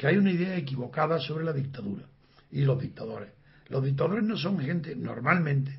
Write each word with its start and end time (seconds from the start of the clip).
que 0.00 0.06
hay 0.06 0.16
una 0.16 0.30
idea 0.30 0.56
equivocada 0.56 1.18
sobre 1.18 1.44
la 1.44 1.52
dictadura 1.52 2.06
y 2.50 2.64
los 2.64 2.80
dictadores. 2.80 3.34
Los 3.68 3.84
dictadores 3.84 4.24
no 4.24 4.34
son 4.34 4.58
gente, 4.58 4.96
normalmente, 4.96 5.78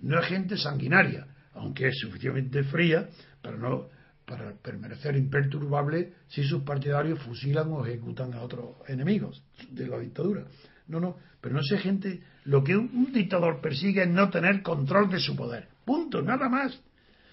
no 0.00 0.18
es 0.18 0.26
gente 0.26 0.56
sanguinaria, 0.56 1.28
aunque 1.54 1.86
es 1.86 1.96
suficientemente 2.00 2.64
fría 2.64 3.08
para 3.40 3.56
no 3.56 3.86
para 4.24 4.52
permanecer 4.54 5.14
imperturbable 5.14 6.12
si 6.26 6.42
sus 6.42 6.64
partidarios 6.64 7.20
fusilan 7.20 7.68
o 7.70 7.86
ejecutan 7.86 8.34
a 8.34 8.42
otros 8.42 8.78
enemigos 8.88 9.40
de 9.70 9.86
la 9.86 10.00
dictadura. 10.00 10.42
No, 10.88 10.98
no, 10.98 11.18
pero 11.40 11.54
no 11.54 11.60
es 11.60 11.80
gente. 11.80 12.20
Lo 12.46 12.64
que 12.64 12.76
un, 12.76 13.12
dictador 13.12 13.60
persigue 13.60 14.02
es 14.02 14.08
no 14.08 14.28
tener 14.28 14.60
control 14.62 15.08
de 15.08 15.20
su 15.20 15.36
poder. 15.36 15.68
Punto, 15.84 16.20
nada 16.20 16.48
más. 16.48 16.80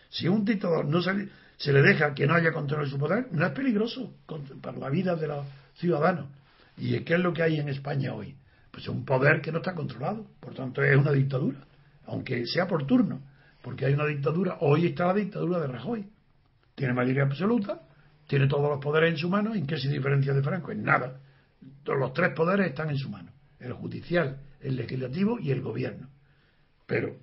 Si 0.09 0.27
un 0.27 0.45
dictador 0.45 0.85
no 0.85 1.01
se, 1.01 1.27
se 1.57 1.73
le 1.73 1.81
deja 1.81 2.13
que 2.13 2.27
no 2.27 2.35
haya 2.35 2.51
control 2.51 2.85
de 2.85 2.91
su 2.91 2.99
poder, 2.99 3.29
no 3.31 3.47
es 3.47 3.51
peligroso 3.53 4.13
para 4.61 4.77
la 4.77 4.91
vida 4.91 5.15
de 5.15 5.27
los 5.27 5.43
ciudadanos. 5.79 6.27
¿Y 6.77 6.97
qué 7.01 7.15
es 7.15 7.19
lo 7.19 7.33
que 7.33 7.43
hay 7.43 7.59
en 7.59 7.69
España 7.69 8.13
hoy? 8.13 8.35
Pues 8.71 8.87
un 8.87 9.03
poder 9.03 9.41
que 9.41 9.51
no 9.51 9.57
está 9.57 9.73
controlado. 9.73 10.27
Por 10.39 10.53
tanto, 10.53 10.83
es 10.83 10.95
una 10.95 11.11
dictadura, 11.11 11.59
aunque 12.05 12.45
sea 12.45 12.67
por 12.67 12.85
turno. 12.85 13.21
Porque 13.61 13.85
hay 13.85 13.93
una 13.93 14.05
dictadura. 14.05 14.57
Hoy 14.61 14.85
está 14.85 15.07
la 15.07 15.15
dictadura 15.15 15.59
de 15.59 15.67
Rajoy. 15.67 16.07
Tiene 16.75 16.93
mayoría 16.93 17.23
absoluta, 17.23 17.81
tiene 18.27 18.47
todos 18.47 18.69
los 18.69 18.79
poderes 18.79 19.11
en 19.11 19.17
su 19.17 19.29
mano. 19.29 19.53
¿En 19.53 19.65
qué 19.65 19.77
se 19.77 19.89
diferencia 19.89 20.33
de 20.33 20.41
Franco? 20.41 20.71
En 20.71 20.83
nada. 20.83 21.19
Los 21.85 22.13
tres 22.13 22.33
poderes 22.33 22.67
están 22.67 22.89
en 22.89 22.97
su 22.97 23.09
mano 23.09 23.31
el 23.59 23.73
judicial, 23.73 24.39
el 24.61 24.75
legislativo 24.75 25.39
y 25.39 25.51
el 25.51 25.61
gobierno. 25.61 26.09
Pero 26.85 27.17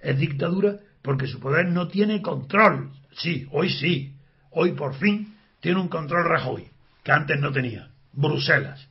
es 0.00 0.18
dictadura 0.18 0.78
porque 1.02 1.26
su 1.26 1.40
poder 1.40 1.66
no 1.68 1.88
tiene 1.88 2.22
control. 2.22 2.92
Sí, 3.12 3.46
hoy 3.50 3.70
sí. 3.70 4.14
Hoy 4.50 4.72
por 4.72 4.94
fin 4.94 5.34
tiene 5.60 5.80
un 5.80 5.88
control 5.88 6.28
Rajoy, 6.28 6.68
que 7.06 7.12
antes 7.12 7.38
no 7.38 7.52
tenía. 7.52 7.88
Bruselas. 8.12 8.88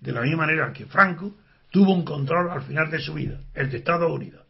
De 0.00 0.12
la 0.12 0.22
misma 0.22 0.46
manera 0.46 0.72
que 0.72 0.86
Franco 0.86 1.36
tuvo 1.68 1.92
un 1.92 2.06
control 2.06 2.50
al 2.50 2.62
final 2.62 2.90
de 2.90 3.00
su 3.00 3.12
vida, 3.12 3.42
el 3.52 3.70
de 3.70 3.76
Estados 3.76 4.10
Unidos. 4.10 4.46